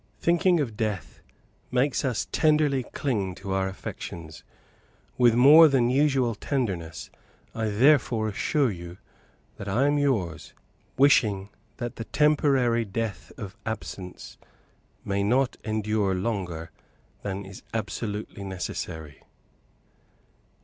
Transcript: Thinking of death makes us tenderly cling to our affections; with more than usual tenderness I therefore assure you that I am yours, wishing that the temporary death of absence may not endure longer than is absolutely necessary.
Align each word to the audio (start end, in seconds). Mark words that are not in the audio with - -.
Thinking 0.19 0.59
of 0.59 0.75
death 0.75 1.21
makes 1.69 2.03
us 2.03 2.25
tenderly 2.31 2.81
cling 2.85 3.35
to 3.35 3.53
our 3.53 3.67
affections; 3.67 4.43
with 5.15 5.35
more 5.35 5.67
than 5.67 5.91
usual 5.91 6.33
tenderness 6.33 7.11
I 7.53 7.67
therefore 7.69 8.27
assure 8.27 8.71
you 8.71 8.97
that 9.57 9.67
I 9.67 9.85
am 9.85 9.99
yours, 9.99 10.53
wishing 10.97 11.49
that 11.77 11.97
the 11.97 12.05
temporary 12.05 12.83
death 12.83 13.31
of 13.37 13.55
absence 13.63 14.39
may 15.05 15.21
not 15.21 15.55
endure 15.63 16.15
longer 16.15 16.71
than 17.21 17.45
is 17.45 17.61
absolutely 17.71 18.43
necessary. 18.43 19.21